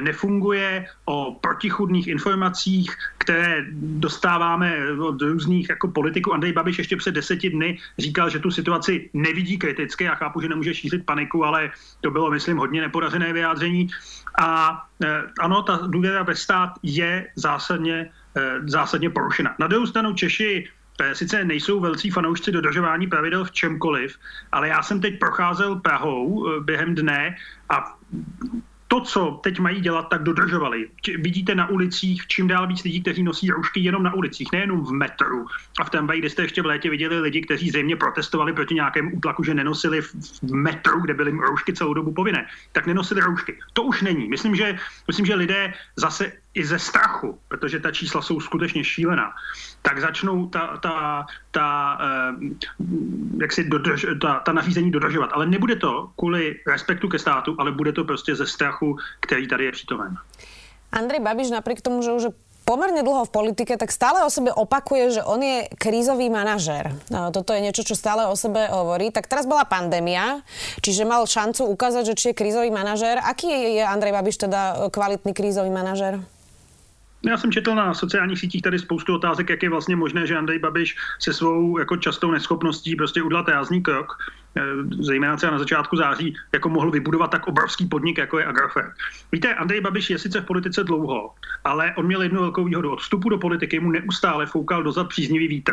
nefunguje, 0.00 0.86
o 1.04 1.34
protichudných 1.40 2.06
informacích, 2.06 2.96
které 3.18 3.66
dostáváme 3.72 4.92
od 5.00 5.22
různých 5.22 5.68
jako 5.68 5.88
politiků. 5.88 6.34
Andrej 6.34 6.52
Babiš 6.52 6.78
ještě 6.78 6.96
před 6.96 7.14
deseti 7.14 7.50
dny 7.50 7.78
říkal, 7.98 8.30
že 8.30 8.38
tu 8.38 8.50
situaci 8.50 9.10
nevidí 9.12 9.58
kriticky. 9.58 10.04
Já 10.04 10.14
chápu, 10.14 10.40
že 10.40 10.48
nemůže 10.48 10.74
šířit 10.74 11.06
paniku, 11.06 11.44
ale 11.44 11.70
to 12.00 12.10
bylo, 12.10 12.30
myslím, 12.30 12.56
hodně 12.56 12.80
nepodařené 12.80 13.32
vyjádření. 13.32 13.88
A 14.38 14.82
e, 15.04 15.22
ano, 15.40 15.62
ta 15.62 15.76
důvěra 15.86 16.22
ve 16.22 16.34
stát 16.34 16.70
je 16.82 17.28
zásadně, 17.36 18.10
e, 18.36 18.60
zásadně 18.66 19.10
porušena. 19.10 19.54
Na 19.58 19.66
druhou 19.66 19.86
stranu 19.86 20.14
Češi 20.14 20.68
e, 21.00 21.14
sice 21.14 21.44
nejsou 21.44 21.80
velcí 21.80 22.10
fanoušci 22.10 22.52
dodržování 22.52 23.06
pravidel 23.06 23.44
v 23.44 23.52
čemkoliv, 23.52 24.16
ale 24.52 24.68
já 24.68 24.82
jsem 24.82 25.00
teď 25.00 25.18
procházel 25.18 25.76
Prahou 25.76 26.48
během 26.60 26.94
dne 26.94 27.36
a 27.68 27.96
to, 28.92 29.00
co 29.00 29.40
teď 29.42 29.58
mají 29.58 29.80
dělat, 29.80 30.02
tak 30.02 30.22
dodržovali. 30.22 30.88
Vidíte 31.18 31.54
na 31.54 31.68
ulicích 31.68 32.26
čím 32.26 32.48
dál 32.48 32.66
víc 32.66 32.84
lidí, 32.84 33.00
kteří 33.02 33.22
nosí 33.22 33.50
roušky 33.50 33.80
jenom 33.80 34.02
na 34.02 34.14
ulicích, 34.14 34.48
nejenom 34.52 34.84
v 34.84 34.92
metru. 34.92 35.46
A 35.80 35.84
v 35.84 35.90
Tramvaji, 35.90 36.20
kde 36.20 36.30
jste 36.30 36.42
ještě 36.42 36.62
v 36.62 36.66
létě 36.66 36.90
viděli 36.90 37.20
lidi, 37.20 37.40
kteří 37.40 37.68
zřejmě 37.68 37.96
protestovali 37.96 38.52
proti 38.52 38.74
nějakému 38.74 39.10
útlaku, 39.10 39.44
že 39.44 39.54
nenosili 39.54 40.02
v 40.02 40.52
metru, 40.52 41.00
kde 41.00 41.14
byly 41.14 41.30
roušky 41.30 41.72
celou 41.72 41.94
dobu 41.94 42.12
povinné, 42.12 42.46
tak 42.72 42.86
nenosili 42.86 43.20
roušky. 43.20 43.58
To 43.72 43.82
už 43.82 44.02
není. 44.02 44.28
Myslím, 44.28 44.56
že, 44.56 44.78
myslím, 45.08 45.26
že 45.26 45.34
lidé 45.34 45.74
zase 45.96 46.32
i 46.54 46.64
ze 46.64 46.78
strachu, 46.78 47.38
protože 47.48 47.80
ta 47.80 47.90
čísla 47.90 48.22
jsou 48.22 48.40
skutečně 48.40 48.84
šílená, 48.84 49.32
tak 49.82 50.00
začnou 50.00 50.46
ta, 50.48 50.76
ta, 50.76 51.26
ta, 51.50 51.98
eh, 52.00 52.32
jak 53.40 53.52
si 53.52 53.64
dodrž, 53.64 54.06
ta, 54.22 54.40
ta 54.40 54.52
nařízení 54.52 54.90
dodržovat. 54.90 55.30
Ale 55.32 55.46
nebude 55.46 55.76
to 55.76 56.10
kvůli 56.16 56.60
respektu 56.66 57.08
ke 57.08 57.18
státu, 57.18 57.56
ale 57.58 57.72
bude 57.72 57.92
to 57.92 58.04
prostě 58.04 58.36
ze 58.36 58.46
strachu, 58.46 58.96
který 59.20 59.48
tady 59.48 59.64
je 59.64 59.72
přítomen. 59.72 60.16
Andrej 60.92 61.20
Babiš 61.20 61.50
napriek 61.50 61.80
tomu, 61.80 62.02
že 62.02 62.12
už 62.12 62.24
pomerne 62.64 63.02
dlho 63.02 63.24
v 63.26 63.34
politike, 63.34 63.74
tak 63.76 63.90
stále 63.90 64.22
o 64.22 64.30
sebe 64.30 64.54
opakuje, 64.54 65.18
že 65.18 65.22
on 65.26 65.42
je 65.42 65.68
krízový 65.76 66.30
manažér. 66.30 66.94
No, 67.10 67.34
toto 67.34 67.52
je 67.52 67.64
niečo, 67.64 67.82
čo 67.82 67.98
stále 67.98 68.26
o 68.30 68.38
sebe 68.38 68.70
hovorí. 68.70 69.10
Tak 69.10 69.26
teraz 69.26 69.48
bola 69.50 69.66
pandémia, 69.66 70.40
čiže 70.78 71.08
mal 71.08 71.26
šancu 71.26 71.66
ukázať, 71.66 72.14
že 72.14 72.18
či 72.18 72.26
je 72.30 72.38
krízový 72.38 72.70
manažér. 72.70 73.18
Aký 73.24 73.50
je 73.50 73.82
Andrej 73.82 74.14
Babiš 74.14 74.36
teda 74.46 74.88
kvalitný 74.94 75.34
krízový 75.34 75.72
manažér? 75.72 76.22
Já 77.26 77.36
jsem 77.36 77.52
četl 77.52 77.74
na 77.74 77.94
sociálních 77.94 78.38
sítích 78.38 78.62
tady 78.62 78.78
spoustu 78.78 79.14
otázek, 79.14 79.50
jak 79.50 79.62
je 79.62 79.70
vlastně 79.70 79.96
možné, 79.96 80.26
že 80.26 80.36
Andrej 80.36 80.58
Babiš 80.58 80.96
se 81.18 81.32
svou 81.32 81.78
jako 81.78 81.96
častou 81.96 82.30
neschopností 82.30 82.96
prostě 82.96 83.22
udělat 83.22 83.48
rázný 83.48 83.82
krok, 83.82 84.18
eh, 84.56 84.62
zejména 85.00 85.36
třeba 85.36 85.52
na 85.52 85.58
začátku 85.58 85.96
září, 85.96 86.34
jako 86.52 86.68
mohl 86.68 86.90
vybudovat 86.90 87.30
tak 87.30 87.48
obrovský 87.48 87.86
podnik, 87.86 88.18
jako 88.18 88.38
je 88.38 88.46
Agrofert. 88.46 88.92
Víte, 89.32 89.54
Andrej 89.54 89.80
Babiš 89.80 90.10
je 90.10 90.18
sice 90.18 90.40
v 90.40 90.44
politice 90.44 90.84
dlouho, 90.84 91.34
ale 91.64 91.94
on 91.96 92.06
měl 92.06 92.22
jednu 92.22 92.40
velkou 92.40 92.64
výhodu. 92.64 92.90
Od 92.90 93.00
vstupu 93.00 93.28
do 93.28 93.38
politiky 93.38 93.80
mu 93.80 93.90
neustále 93.90 94.46
foukal 94.46 94.82
dozad 94.82 95.08
příznivý 95.08 95.48
vítr 95.48 95.72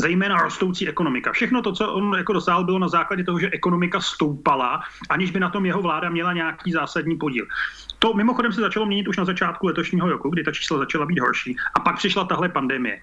zejména 0.00 0.42
rostoucí 0.42 0.88
ekonomika. 0.88 1.32
Všechno 1.32 1.62
to, 1.62 1.72
co 1.72 1.92
on 1.92 2.14
jako 2.16 2.32
dosáhl, 2.32 2.64
bylo 2.64 2.78
na 2.78 2.88
základě 2.88 3.24
toho, 3.24 3.38
že 3.38 3.50
ekonomika 3.50 4.00
stoupala, 4.00 4.80
aniž 5.08 5.30
by 5.30 5.40
na 5.40 5.50
tom 5.50 5.66
jeho 5.66 5.82
vláda 5.82 6.10
měla 6.10 6.32
nějaký 6.32 6.72
zásadní 6.72 7.16
podíl. 7.16 7.46
To 8.00 8.14
mimochodem 8.14 8.52
se 8.52 8.60
začalo 8.60 8.86
měnit 8.86 9.08
už 9.08 9.16
na 9.16 9.24
začátku 9.24 9.66
letošního 9.66 10.08
roku, 10.08 10.30
kdy 10.30 10.44
ta 10.44 10.52
čísla 10.52 10.78
začala 10.78 11.06
být 11.06 11.20
horší. 11.20 11.56
A 11.74 11.80
pak 11.80 11.96
přišla 11.96 12.24
tahle 12.24 12.48
pandemie. 12.48 13.00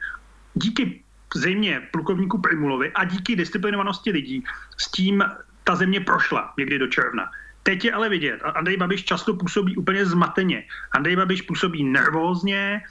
Díky 0.53 1.03
zřejmě 1.35 1.81
plukovníku 1.91 2.41
Primulovi 2.41 2.91
a 2.91 3.03
díky 3.05 3.35
disciplinovanosti 3.35 4.11
lidí 4.11 4.43
s 4.77 4.91
tím 4.91 5.23
ta 5.63 5.75
země 5.75 5.99
prošla 5.99 6.53
někdy 6.57 6.79
do 6.79 6.87
června. 6.87 7.29
Teď 7.63 7.85
je 7.85 7.91
ale 7.93 8.09
vidět, 8.09 8.39
Andrej 8.43 8.77
Babiš 8.77 9.03
často 9.03 9.33
působí 9.33 9.75
úplně 9.75 10.05
zmateně. 10.05 10.63
Andrej 10.91 11.15
Babiš 11.15 11.41
působí 11.41 11.83
nervózně, 11.83 12.81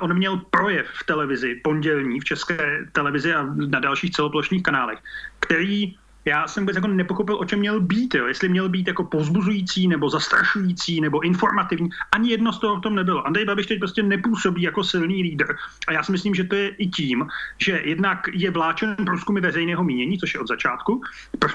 On 0.00 0.14
měl 0.14 0.36
projev 0.50 0.86
v 0.90 1.04
televizi, 1.04 1.54
pondělní, 1.64 2.20
v 2.20 2.24
české 2.24 2.88
televizi 2.92 3.34
a 3.34 3.46
na 3.54 3.80
dalších 3.80 4.10
celoplošných 4.10 4.62
kanálech, 4.62 4.98
který 5.40 5.94
já 6.24 6.48
jsem 6.48 6.62
vůbec 6.62 6.76
jako 6.76 6.88
nepochopil, 6.88 7.38
o 7.38 7.44
čem 7.44 7.58
měl 7.58 7.80
být. 7.80 8.14
Jo. 8.14 8.26
Jestli 8.26 8.48
měl 8.48 8.68
být 8.68 8.86
jako 8.86 9.04
pozbuzující, 9.04 9.88
nebo 9.88 10.10
zastrašující, 10.10 11.00
nebo 11.00 11.20
informativní. 11.20 11.90
Ani 12.12 12.30
jedno 12.30 12.52
z 12.52 12.58
toho 12.58 12.76
v 12.76 12.80
tom 12.80 12.94
nebylo. 12.94 13.26
Andrej 13.26 13.44
Babiš 13.44 13.66
teď 13.66 13.78
prostě 13.78 14.02
nepůsobí 14.02 14.62
jako 14.62 14.84
silný 14.84 15.22
lídr. 15.22 15.56
A 15.88 15.92
já 15.92 16.02
si 16.02 16.12
myslím, 16.12 16.34
že 16.34 16.44
to 16.44 16.54
je 16.54 16.68
i 16.68 16.88
tím, 16.88 17.26
že 17.58 17.82
jednak 17.84 18.28
je 18.32 18.50
vláčen 18.50 18.96
průzkumy 18.96 19.40
veřejného 19.40 19.84
mínění, 19.84 20.18
což 20.18 20.34
je 20.34 20.40
od 20.40 20.48
začátku, 20.48 21.02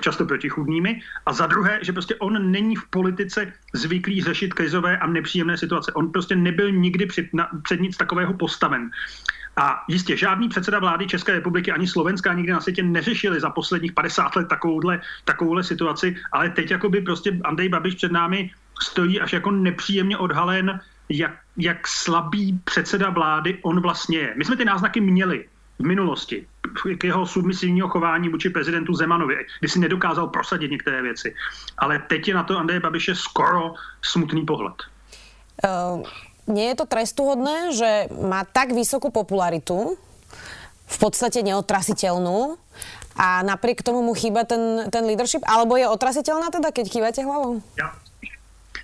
často 0.01 0.25
protichudnými, 0.25 1.01
a 1.25 1.33
za 1.33 1.47
druhé, 1.47 1.79
že 1.81 1.93
prostě 1.93 2.15
on 2.15 2.51
není 2.51 2.75
v 2.75 2.87
politice 2.89 3.53
zvyklý 3.73 4.21
řešit 4.21 4.53
krizové 4.53 4.97
a 4.97 5.07
nepříjemné 5.07 5.57
situace. 5.57 5.91
On 5.93 6.11
prostě 6.11 6.35
nebyl 6.35 6.71
nikdy 6.71 7.05
před, 7.05 7.33
na, 7.33 7.49
před 7.63 7.81
nic 7.81 7.97
takového 7.97 8.33
postaven. 8.33 8.89
A 9.57 9.83
jistě 9.87 10.17
žádný 10.17 10.49
předseda 10.49 10.79
vlády 10.79 11.07
České 11.07 11.31
republiky 11.31 11.71
ani 11.71 11.87
Slovenska 11.87 12.33
nikdy 12.33 12.51
na 12.51 12.61
světě 12.61 12.83
neřešili 12.83 13.39
za 13.39 13.49
posledních 13.49 13.93
50 13.93 14.35
let 14.35 14.47
takovouhle, 14.47 15.01
takovouhle 15.25 15.63
situaci, 15.63 16.15
ale 16.31 16.49
teď 16.49 16.71
jako 16.71 16.89
by 16.89 17.01
prostě 17.01 17.39
Andrej 17.43 17.69
Babiš 17.69 17.95
před 17.95 18.11
námi 18.11 18.51
stojí 18.81 19.21
až 19.21 19.33
jako 19.33 19.51
nepříjemně 19.51 20.17
odhalen, 20.17 20.79
jak, 21.09 21.31
jak 21.57 21.87
slabý 21.87 22.59
předseda 22.63 23.09
vlády 23.09 23.59
on 23.61 23.81
vlastně 23.81 24.17
je. 24.17 24.33
My 24.37 24.45
jsme 24.45 24.55
ty 24.55 24.65
náznaky 24.65 25.01
měli 25.01 25.45
v 25.79 25.83
minulosti 25.83 26.47
k 26.97 27.03
jeho 27.03 27.25
submisivního 27.25 27.87
chování 27.87 28.29
vůči 28.29 28.49
prezidentu 28.49 28.93
Zemanovi, 28.93 29.45
kdy 29.59 29.69
si 29.69 29.79
nedokázal 29.79 30.27
prosadit 30.27 30.71
některé 30.71 31.01
věci. 31.01 31.35
Ale 31.77 31.99
teď 31.99 32.27
je 32.27 32.33
na 32.33 32.43
to 32.43 32.57
Andrej 32.57 32.79
Babiše 32.79 33.15
skoro 33.15 33.73
smutný 34.01 34.45
pohled. 34.45 34.75
Uh 35.63 36.03
nie 36.49 36.73
je 36.73 36.75
to 36.81 36.85
trestuhodné, 36.89 37.71
že 37.71 38.09
má 38.17 38.43
tak 38.43 38.73
vysokú 38.73 39.13
popularitu, 39.13 39.95
v 40.89 40.97
podstate 40.97 41.45
neotrasiteľnú, 41.45 42.57
a 43.19 43.43
napriek 43.43 43.83
tomu 43.83 43.99
mu 43.99 44.15
chýba 44.15 44.47
ten, 44.47 44.87
ten 44.87 45.03
leadership? 45.03 45.43
Alebo 45.43 45.75
je 45.75 45.83
otrasiteľná 45.83 46.55
teda, 46.55 46.71
keď 46.71 46.85
kývate 46.87 47.19
hlavou? 47.19 47.59
Ja, 47.75 47.91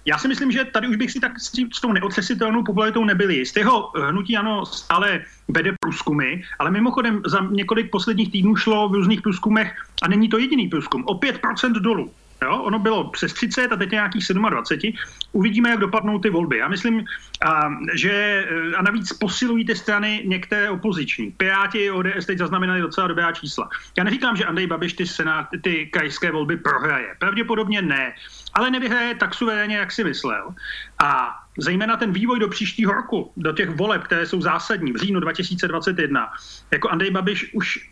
já 0.05 0.17
si 0.17 0.27
myslím, 0.27 0.51
že 0.51 0.65
tady 0.65 0.87
už 0.87 0.95
bych 0.95 1.11
si 1.11 1.19
tak 1.19 1.39
s, 1.39 1.51
tím, 1.51 1.69
s 1.73 1.81
tou 1.81 1.91
neotřesitelnou 1.91 2.63
popularitou 2.63 3.05
nebyl 3.05 3.29
jist. 3.29 3.57
Jeho 3.57 3.91
hnutí 3.95 4.37
ano 4.37 4.65
stále 4.65 5.21
vede 5.47 5.73
průzkumy, 5.79 6.43
ale 6.59 6.71
mimochodem 6.71 7.21
za 7.25 7.39
několik 7.51 7.91
posledních 7.91 8.31
týdnů 8.31 8.55
šlo 8.55 8.89
v 8.89 8.93
různých 8.93 9.21
průzkumech, 9.21 9.73
a 10.01 10.07
není 10.07 10.29
to 10.29 10.37
jediný 10.37 10.67
průzkum, 10.67 11.03
o 11.07 11.13
5% 11.13 11.71
dolů. 11.81 12.11
Jo, 12.45 12.57
ono 12.57 12.79
bylo 12.79 13.09
přes 13.09 13.33
30 13.33 13.71
a 13.71 13.75
teď 13.75 13.91
nějakých 13.91 14.25
27. 14.33 14.93
Uvidíme, 15.31 15.69
jak 15.69 15.79
dopadnou 15.79 16.19
ty 16.19 16.29
volby. 16.29 16.57
Já 16.57 16.67
myslím, 16.67 17.05
a, 17.45 17.69
že 17.93 18.45
a 18.77 18.81
navíc 18.81 19.13
posilují 19.13 19.65
ty 19.65 19.75
strany 19.75 20.23
některé 20.25 20.69
opoziční. 20.69 21.31
Piráti 21.31 21.91
ODS 21.91 22.25
teď 22.25 22.37
zaznamenali 22.37 22.81
docela 22.81 23.07
dobrá 23.07 23.31
čísla. 23.31 23.69
Já 23.97 24.03
neříkám, 24.03 24.37
že 24.37 24.45
Andrej 24.45 24.67
Babiš 24.67 24.93
ty, 24.93 25.07
senát, 25.07 25.47
ty 25.61 25.85
krajské 25.85 26.31
volby 26.31 26.57
prohraje. 26.57 27.15
Pravděpodobně 27.19 27.81
ne. 27.81 28.13
Ale 28.53 28.71
nevyhraje 28.71 29.15
tak 29.15 29.33
suverénně, 29.33 29.77
jak 29.77 29.91
si 29.91 30.03
myslel. 30.03 30.53
A 30.99 31.39
zejména 31.57 31.97
ten 31.97 32.13
vývoj 32.13 32.39
do 32.39 32.47
příštího 32.47 32.93
roku, 32.93 33.33
do 33.37 33.53
těch 33.53 33.69
voleb, 33.69 34.03
které 34.03 34.25
jsou 34.25 34.41
zásadní 34.41 34.91
v 34.91 34.95
říjnu 34.95 35.19
2021, 35.19 36.31
jako 36.71 36.89
Andrej 36.89 37.11
Babiš 37.11 37.53
už 37.53 37.89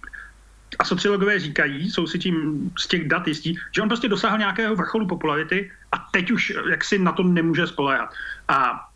a 0.80 0.86
sociologové 0.86 1.40
říkají, 1.40 1.92
jsou 1.92 2.08
si 2.08 2.20
tím 2.20 2.70
z 2.78 2.88
těch 2.88 3.08
dat 3.08 3.28
jistí, 3.28 3.58
že 3.76 3.82
on 3.82 3.88
prostě 3.88 4.08
dosáhl 4.08 4.38
nějakého 4.38 4.76
vrcholu 4.76 5.08
popularity 5.08 5.72
a 5.92 5.98
teď 6.12 6.32
už 6.32 6.54
jaksi 6.70 7.00
na 7.00 7.12
to 7.12 7.24
nemůže 7.24 7.68
spoléhat. 7.68 8.10
A 8.48 8.88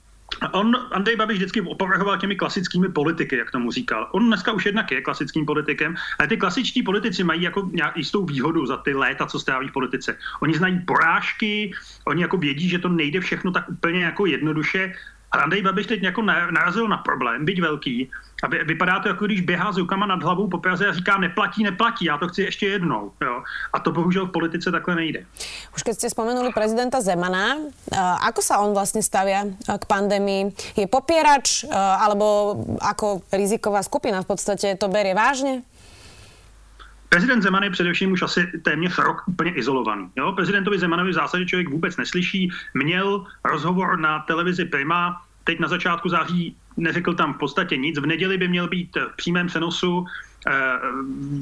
On, 0.52 0.76
Andrej 0.92 1.16
Babiš 1.16 1.38
vždycky 1.38 1.62
opovrhoval 1.62 2.18
těmi 2.18 2.36
klasickými 2.36 2.90
politiky, 2.90 3.38
jak 3.38 3.52
tomu 3.52 3.72
říkal. 3.72 4.10
On 4.12 4.28
dneska 4.28 4.52
už 4.52 4.66
jednak 4.66 4.92
je 4.92 5.02
klasickým 5.02 5.46
politikem, 5.46 5.96
ale 6.20 6.28
ty 6.28 6.38
klasičtí 6.38 6.84
politici 6.84 7.24
mají 7.24 7.42
jako 7.42 7.72
jistou 7.96 8.26
výhodu 8.26 8.66
za 8.66 8.78
ty 8.78 8.94
léta, 8.94 9.26
co 9.26 9.40
stráví 9.40 9.68
v 9.68 9.72
politice. 9.72 10.18
Oni 10.42 10.54
znají 10.54 10.80
porážky, 10.80 11.72
oni 12.06 12.22
jako 12.22 12.38
vědí, 12.38 12.70
že 12.70 12.80
to 12.80 12.90
nejde 12.90 13.20
všechno 13.20 13.52
tak 13.52 13.70
úplně 13.70 14.04
jako 14.04 14.26
jednoduše 14.26 14.94
a 15.32 15.38
Andrej 15.38 15.62
Babiš 15.62 15.86
teď 15.88 16.04
jako 16.04 16.22
narazil 16.52 16.88
na 16.88 16.98
problém, 16.98 17.46
byť 17.46 17.62
velký, 17.62 18.10
a 18.44 18.48
vypadá 18.48 19.00
to, 19.00 19.08
jako 19.08 19.26
když 19.26 19.42
běhá 19.42 19.72
s 19.72 19.78
rukama 19.78 20.06
nad 20.06 20.24
hlavou 20.24 20.48
po 20.48 20.58
Praze 20.58 20.88
a 20.88 20.94
říká 20.94 21.18
neplatí, 21.18 21.64
neplatí, 21.64 22.06
já 22.06 22.18
to 22.18 22.28
chci 22.28 22.42
ještě 22.42 22.68
jednou. 22.68 23.12
Jo. 23.22 23.44
A 23.74 23.80
to 23.80 23.92
bohužel 23.92 24.26
v 24.26 24.32
politice 24.32 24.72
takhle 24.72 24.96
nejde. 24.96 25.26
Už 25.76 25.82
keď 25.82 25.94
ste 25.98 26.14
spomenuli 26.14 26.54
prezidenta 26.54 27.02
Zemana, 27.02 27.58
ako 28.22 28.42
sa 28.46 28.62
on 28.62 28.78
vlastne 28.78 29.02
stavia 29.02 29.50
k 29.66 29.84
pandémii? 29.90 30.54
Je 30.78 30.86
popierač, 30.86 31.66
alebo 31.74 32.62
ako 32.78 33.26
riziková 33.34 33.82
skupina 33.82 34.22
v 34.22 34.30
podstate 34.30 34.78
to 34.78 34.86
berie 34.86 35.18
vážně? 35.18 35.66
Prezident 37.10 37.42
Zeman 37.42 37.64
je 37.64 37.70
především 37.70 38.12
už 38.12 38.22
asi 38.22 38.48
téměř 38.62 38.98
rok 38.98 39.24
úplně 39.28 39.52
izolovaný. 39.52 40.10
Jo? 40.16 40.32
Prezidentovi 40.32 40.80
Zemanovi 40.80 41.12
v 41.12 41.14
zásadě 41.14 41.46
člověk 41.46 41.70
vůbec 41.70 41.98
neslyší. 41.98 42.52
Měl 42.74 43.26
rozhovor 43.46 44.00
na 44.00 44.20
televizi 44.20 44.66
Prima, 44.66 45.22
teď 45.44 45.60
na 45.60 45.68
začátku 45.68 46.10
září 46.10 46.56
neřekl 46.78 47.14
tam 47.14 47.34
v 47.34 47.38
podstatě 47.38 47.78
nic. 47.78 48.00
V 48.00 48.06
neděli 48.06 48.38
by 48.38 48.48
měl 48.48 48.68
být 48.68 48.98
v 48.98 49.16
přímém 49.16 49.48
přenosu 49.48 50.06
eh, 50.48 50.52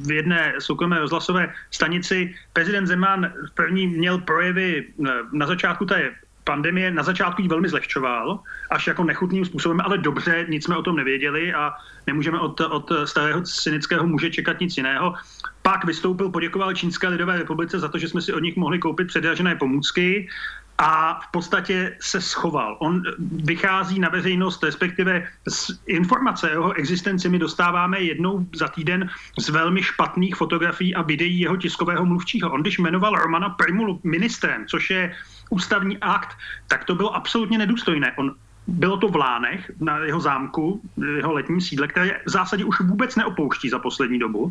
v 0.06 0.12
jedné 0.12 0.54
soukromé 0.60 1.00
rozhlasové 1.00 1.54
stanici. 1.72 2.36
Prezident 2.54 2.88
Zeman 2.88 3.34
v 3.48 3.52
první 3.52 3.88
měl 3.88 4.18
projevy 4.18 4.86
eh, 4.88 5.12
na 5.32 5.48
začátku 5.48 5.86
té 5.86 6.14
pandemie, 6.46 6.92
na 6.92 7.04
začátku 7.04 7.42
ji 7.42 7.48
velmi 7.48 7.70
zlehčoval, 7.70 8.40
až 8.70 8.88
jako 8.88 9.04
nechutným 9.04 9.46
způsobem, 9.46 9.82
ale 9.82 9.98
dobře, 9.98 10.46
nic 10.50 10.64
jsme 10.64 10.78
o 10.78 10.82
tom 10.82 10.96
nevěděli 10.96 11.54
a 11.54 11.74
nemůžeme 12.08 12.40
od, 12.40 12.62
od 12.62 12.92
starého 13.06 13.42
cynického 13.42 14.08
muže 14.08 14.30
čekat 14.30 14.60
nic 14.60 14.78
jiného. 14.78 15.14
Pak 15.62 15.86
vystoupil, 15.86 16.30
poděkoval 16.30 16.74
Čínské 16.74 17.08
lidové 17.08 17.38
republice 17.38 17.80
za 17.80 17.88
to, 17.88 17.98
že 17.98 18.08
jsme 18.08 18.22
si 18.22 18.34
od 18.34 18.40
nich 18.40 18.56
mohli 18.56 18.80
koupit 18.80 19.08
předražené 19.08 19.56
pomůcky 19.56 20.30
a 20.78 21.20
v 21.24 21.32
podstatě 21.32 21.98
se 22.02 22.22
schoval. 22.22 22.78
On 22.80 23.04
vychází 23.32 24.00
na 24.00 24.10
veřejnost, 24.10 24.64
respektive 24.64 25.28
z 25.50 25.72
informace 25.88 26.48
o 26.48 26.52
jeho 26.52 26.74
existenci 26.74 27.30
my 27.30 27.40
dostáváme 27.40 28.00
jednou 28.00 28.46
za 28.56 28.68
týden 28.68 29.10
z 29.40 29.50
velmi 29.50 29.84
špatných 29.84 30.36
fotografií 30.36 30.96
a 30.96 31.02
videí 31.02 31.40
jeho 31.40 31.58
tiskového 31.58 32.06
mluvčího. 32.06 32.52
On 32.52 32.62
když 32.62 32.78
jmenoval 32.78 33.16
Romana 33.16 33.50
Primulu 33.50 34.00
ministrem, 34.04 34.66
což 34.68 34.90
je 34.90 35.16
ústavní 35.50 35.98
akt, 36.02 36.38
tak 36.68 36.84
to 36.84 36.96
bylo 36.96 37.16
absolutně 37.16 37.58
nedůstojné. 37.58 38.14
On 38.18 38.36
bylo 38.68 38.98
to 38.98 39.08
v 39.08 39.16
Lánech, 39.16 39.72
na 39.82 39.98
jeho 39.98 40.20
zámku, 40.20 40.82
jeho 41.16 41.34
letním 41.34 41.62
sídle, 41.62 41.88
které 41.88 42.22
v 42.26 42.30
zásadě 42.30 42.66
už 42.66 42.80
vůbec 42.80 43.16
neopouští 43.16 43.70
za 43.70 43.80
poslední 43.80 44.20
dobu. 44.20 44.50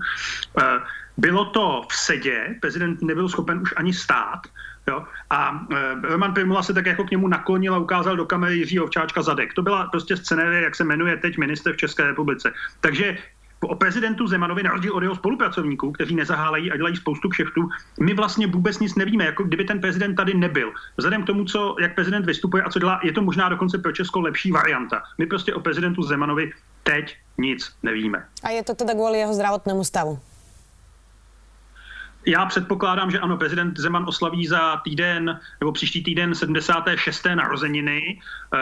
Eh, 0.59 0.81
bylo 1.17 1.45
to 1.45 1.87
v 1.91 1.95
sedě, 1.95 2.57
prezident 2.61 3.03
nebyl 3.03 3.29
schopen 3.29 3.59
už 3.59 3.75
ani 3.77 3.93
stát, 3.93 4.41
Jo? 4.87 5.05
A 5.31 5.67
e, 5.73 5.95
Roman 6.03 6.35
Primula 6.35 6.63
se 6.63 6.75
tak 6.75 6.87
jako 6.87 7.05
k 7.05 7.11
němu 7.11 7.29
naklonil 7.29 7.75
a 7.75 7.79
ukázal 7.79 8.17
do 8.17 8.27
kamery 8.27 8.57
Jiří 8.57 8.81
Ovčáčka 8.81 9.23
zadek. 9.23 9.55
To 9.55 9.63
byla 9.63 9.87
prostě 9.87 10.17
scenérie, 10.17 10.63
jak 10.63 10.75
se 10.75 10.85
jmenuje 10.85 11.17
teď 11.17 11.39
minister 11.39 11.73
v 11.73 11.77
České 11.77 12.07
republice. 12.07 12.53
Takže 12.81 13.19
o 13.67 13.75
prezidentu 13.75 14.27
Zemanovi, 14.27 14.63
na 14.63 14.71
rozdíl 14.71 14.93
od 14.93 15.03
jeho 15.03 15.15
spolupracovníků, 15.15 15.93
kteří 15.93 16.17
nezahálejí 16.17 16.73
a 16.73 16.77
dělají 16.77 16.97
spoustu 16.97 17.29
kšeftů, 17.29 17.69
my 18.01 18.15
vlastně 18.15 18.47
vůbec 18.47 18.79
nic 18.79 18.95
nevíme, 18.95 19.25
jako 19.25 19.43
kdyby 19.45 19.65
ten 19.65 19.81
prezident 19.81 20.15
tady 20.15 20.35
nebyl. 20.35 20.73
Vzhledem 20.97 21.23
k 21.23 21.27
tomu, 21.27 21.45
co, 21.45 21.77
jak 21.81 21.95
prezident 21.95 22.27
vystupuje 22.27 22.63
a 22.63 22.71
co 22.71 22.79
dělá, 22.79 23.01
je 23.03 23.13
to 23.13 23.23
možná 23.23 23.49
dokonce 23.49 23.79
pro 23.79 23.93
Česko 23.93 24.21
lepší 24.21 24.53
varianta. 24.53 25.03
My 25.19 25.27
prostě 25.27 25.55
o 25.55 25.61
prezidentu 25.61 26.03
Zemanovi 26.03 26.53
teď 26.83 27.17
nic 27.39 27.73
nevíme. 27.83 28.25
A 28.43 28.51
je 28.51 28.63
to 28.63 28.75
teda 28.75 28.93
kvůli 28.93 29.19
jeho 29.19 29.35
zdravotnému 29.35 29.85
stavu? 29.85 30.19
Já 32.27 32.47
předpokládám, 32.47 33.11
že 33.11 33.19
ano, 33.19 33.37
prezident 33.37 33.79
Zeman 33.79 34.05
oslaví 34.09 34.47
za 34.47 34.77
týden 34.77 35.41
nebo 35.61 35.73
příští 35.73 36.03
týden 36.03 36.35
76. 36.35 37.25
narozeniny. 37.35 38.21
Eh, 38.55 38.59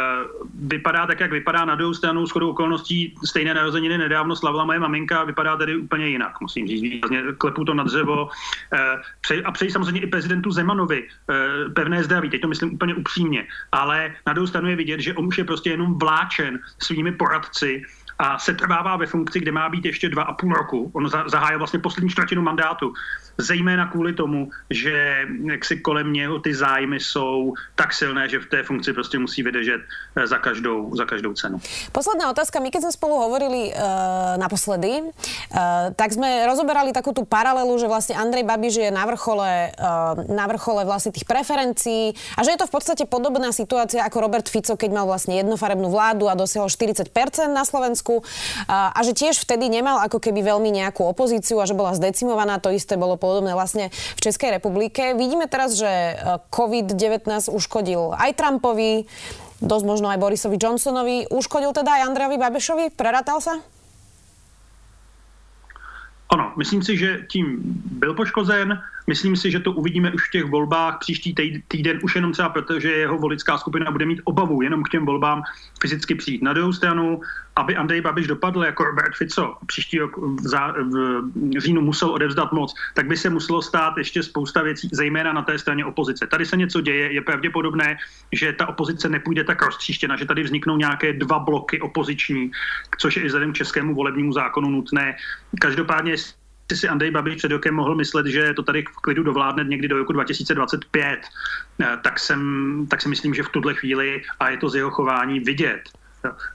vypadá 0.55 1.07
tak, 1.07 1.21
jak 1.21 1.33
vypadá 1.33 1.65
na 1.65 1.75
druhou 1.75 1.95
stranu 1.95 2.27
shodou 2.27 2.51
okolností 2.51 3.15
stejné 3.25 3.55
narozeniny 3.55 3.99
nedávno 3.99 4.37
slavila 4.37 4.65
moje 4.65 4.79
maminka 4.79 5.25
vypadá 5.25 5.57
tedy 5.57 5.77
úplně 5.77 6.09
jinak, 6.09 6.41
musím 6.41 6.67
říct. 6.67 7.01
Vlastně 7.01 7.23
klepu 7.39 7.65
to 7.65 7.75
na 7.75 7.85
dřevo. 7.85 8.29
Eh, 8.73 9.43
a 9.45 9.53
přeji 9.53 9.71
samozřejmě 9.71 10.01
i 10.01 10.07
prezidentu 10.07 10.51
Zemanovi 10.51 11.09
eh, 11.31 11.71
pevné 11.71 12.05
zdraví, 12.05 12.31
teď 12.31 12.41
to 12.41 12.49
myslím 12.49 12.75
úplně 12.75 12.95
upřímně. 12.95 13.47
Ale 13.73 14.15
na 14.27 14.33
druhou 14.33 14.47
stranu 14.47 14.69
je 14.69 14.77
vidět, 14.77 15.01
že 15.01 15.15
on 15.15 15.27
už 15.27 15.39
je 15.39 15.45
prostě 15.45 15.71
jenom 15.71 15.99
vláčen 15.99 16.59
svými 16.79 17.13
poradci 17.13 17.83
a 18.23 18.39
setrvává 18.39 18.97
ve 18.97 19.07
funkci, 19.07 19.41
kde 19.41 19.53
má 19.53 19.69
být 19.69 19.85
ještě 19.85 20.09
dva 20.09 20.23
a 20.23 20.33
půl 20.33 20.55
roku. 20.55 20.91
On 20.95 21.11
zahájil 21.27 21.59
vlastně 21.59 21.79
poslední 21.79 22.11
čtvrtinu 22.11 22.43
mandátu 22.43 22.95
zejména 23.39 23.87
kvůli 23.89 24.13
tomu, 24.13 24.51
že 24.71 25.27
jak 25.45 25.65
si 25.65 25.77
kolem 25.77 26.13
něho 26.13 26.39
ty 26.39 26.55
zájmy 26.55 27.01
jsou 27.01 27.55
tak 27.75 27.93
silné, 27.93 28.29
že 28.29 28.39
v 28.39 28.47
té 28.47 28.63
funkci 28.63 28.93
prostě 28.93 29.19
musí 29.19 29.43
vydržet 29.43 29.81
eh, 30.17 30.27
za 30.27 30.39
každou, 30.39 30.97
za 30.97 31.05
každou 31.05 31.33
cenu. 31.35 31.59
Posledná 31.93 32.31
otázka. 32.31 32.61
My 32.61 32.71
keď 32.71 32.89
sme 32.89 32.93
spolu 32.93 33.15
hovorili 33.19 33.73
uh, 33.73 34.37
naposledy, 34.37 35.03
uh, 35.03 35.91
tak 35.97 36.13
sme 36.13 36.47
rozoberali 36.47 36.93
takú 36.93 37.17
tú 37.17 37.25
paralelu, 37.25 37.73
že 37.81 37.89
vlastne 37.89 38.15
Andrej 38.17 38.45
Babiš 38.45 38.75
je 38.87 38.91
na 38.93 39.05
vrchole, 39.09 39.73
uh, 39.73 40.15
na 40.29 40.45
vrchole 40.47 40.85
vlastne 40.85 41.13
tých 41.13 41.25
preferencií 41.25 42.13
a 42.37 42.41
že 42.45 42.55
je 42.55 42.61
to 42.61 42.69
v 42.69 42.75
podstate 42.75 43.05
podobná 43.09 43.51
situácia 43.51 44.05
ako 44.05 44.19
Robert 44.21 44.47
Fico, 44.49 44.77
keď 44.77 44.91
mal 44.93 45.07
vlastne 45.09 45.41
jednofarebnú 45.41 45.89
vládu 45.89 46.29
a 46.29 46.37
dosiahol 46.37 46.69
40% 46.69 47.09
na 47.51 47.65
Slovensku 47.65 48.12
uh, 48.21 48.93
a 48.93 49.01
že 49.01 49.17
tiež 49.17 49.41
vtedy 49.41 49.73
nemal 49.73 50.03
ako 50.05 50.21
keby 50.21 50.45
veľmi 50.45 50.69
nejakú 50.69 51.07
opozíciu 51.07 51.63
a 51.63 51.65
že 51.65 51.73
bola 51.73 51.97
zdecimovaná. 51.97 52.61
To 52.61 52.75
isté 52.75 53.01
bolo 53.01 53.17
podobné 53.17 53.57
vlastne 53.57 53.89
v 54.19 54.21
Českej 54.21 54.61
republike. 54.61 55.15
Vidíme 55.17 55.49
teraz, 55.49 55.79
že 55.79 55.89
e, 55.89 56.15
COVID-19 56.51 57.29
uškodil 57.49 58.15
aj 58.15 58.31
Trumpovi, 58.37 59.07
dosť 59.63 59.85
možno 59.87 60.11
aj 60.11 60.19
Borisovi 60.19 60.59
Johnsonovi. 60.59 61.31
Uškodil 61.31 61.71
teda 61.71 62.03
aj 62.03 62.13
Andrejovi 62.13 62.37
Babešovi? 62.37 62.85
Preratal 62.93 63.39
sa? 63.39 63.63
Ano, 66.33 66.53
myslím 66.57 66.83
si, 66.83 66.97
že 66.97 67.27
tím 67.29 67.61
byl 68.01 68.15
poškozen. 68.15 68.83
Myslím 69.07 69.37
si, 69.37 69.51
že 69.51 69.61
to 69.61 69.73
uvidíme 69.73 70.13
už 70.13 70.29
v 70.29 70.31
těch 70.31 70.45
volbách 70.45 70.99
příští 70.99 71.35
týden, 71.69 71.99
už 72.03 72.15
jenom 72.15 72.33
třeba 72.33 72.49
proto, 72.49 72.81
že 72.81 72.91
jeho 72.91 73.19
voličská 73.19 73.59
skupina 73.59 73.91
bude 73.91 74.07
mít 74.07 74.21
obavu 74.25 74.63
jenom 74.63 74.83
k 74.83 74.89
těm 74.89 75.07
volbám 75.07 75.43
fyzicky 75.81 76.15
přijít. 76.15 76.43
Na 76.43 76.53
druhou 76.53 76.73
stranu, 76.73 77.21
aby 77.57 77.77
Andrej 77.77 78.01
Babiš 78.01 78.27
dopadl 78.27 78.65
jako 78.65 78.85
Robert 78.85 79.15
Fico, 79.17 79.59
příští 79.67 79.99
rok 79.99 80.17
v, 80.17 80.41
zá, 80.41 80.73
v 80.73 81.59
říjnu 81.59 81.81
musel 81.81 82.11
odevzdat 82.11 82.53
moc, 82.53 82.75
tak 82.95 83.07
by 83.07 83.17
se 83.17 83.31
muselo 83.31 83.63
stát 83.63 83.99
ještě 83.99 84.23
spousta 84.23 84.63
věcí, 84.63 84.89
zejména 84.93 85.33
na 85.33 85.43
té 85.43 85.59
straně 85.59 85.85
opozice. 85.85 86.27
Tady 86.27 86.47
se 86.47 86.57
něco 86.57 86.81
děje, 86.81 87.13
je 87.13 87.21
pravděpodobné, 87.21 87.97
že 88.33 88.53
ta 88.53 88.69
opozice 88.69 89.09
nepůjde 89.09 89.45
tak 89.45 89.63
roztříštěna, 89.63 90.17
že 90.17 90.25
tady 90.25 90.43
vzniknou 90.43 90.77
nějaké 90.77 91.13
dva 91.13 91.39
bloky 91.39 91.81
opoziční, 91.81 92.51
což 92.99 93.17
je 93.17 93.23
i 93.23 93.27
vzhledem 93.27 93.53
k 93.53 93.57
českému 93.57 93.95
volebnímu 93.95 94.33
zákonu 94.33 94.71
nutné. 94.71 95.17
Každopádně 95.61 96.19
si 96.77 96.89
Andrej 96.89 97.11
Babiš 97.11 97.37
před 97.37 97.51
rokem 97.51 97.75
mohl 97.75 97.95
myslet, 97.95 98.27
že 98.27 98.55
to 98.55 98.63
tady 98.63 98.83
v 98.83 99.01
klidu 99.01 99.23
dovládne 99.23 99.65
někdy 99.65 99.89
do 99.89 99.99
roku 99.99 100.13
2025, 100.13 101.21
eh, 101.81 101.99
tak, 102.03 102.19
jsem, 102.21 102.41
tak 102.91 103.03
si 103.03 103.09
myslím, 103.09 103.35
že 103.35 103.43
v 103.43 103.49
tuhle 103.49 103.75
chvíli, 103.75 104.23
a 104.41 104.51
je 104.51 104.57
to 104.57 104.69
z 104.69 104.75
jeho 104.75 104.91
chování 104.91 105.41
vidět, 105.41 105.83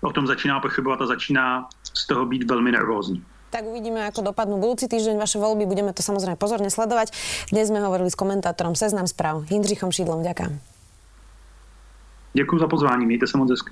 o 0.02 0.12
tom 0.14 0.28
začíná 0.28 0.60
pochybovat 0.60 1.02
a 1.02 1.06
začíná 1.06 1.68
z 1.94 2.08
toho 2.08 2.26
být 2.26 2.44
velmi 2.44 2.72
nervózní. 2.72 3.24
Tak 3.48 3.64
uvidíme, 3.64 4.04
ako 4.04 4.36
dopadnú 4.36 4.60
budúci 4.60 4.92
týždeň 4.92 5.16
vaše 5.16 5.40
voľby. 5.40 5.64
Budeme 5.64 5.96
to 5.96 6.04
samozrejme 6.04 6.36
pozorne 6.36 6.68
sledovať. 6.68 7.16
Dnes 7.48 7.72
sme 7.72 7.80
hovorili 7.80 8.12
s 8.12 8.20
komentátorom 8.20 8.76
Seznam 8.76 9.08
správ 9.08 9.48
Jindřichom 9.48 9.88
Šídlom. 9.88 10.20
Ďakujem. 10.20 10.60
Ďakujem 12.36 12.60
za 12.60 12.68
pozvání. 12.68 13.04
Mějte 13.08 13.28
sa 13.28 13.40
moc 13.40 13.50
hezky. 13.50 13.72